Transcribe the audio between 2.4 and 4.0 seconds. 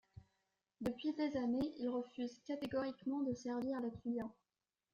catégoriquement de servir les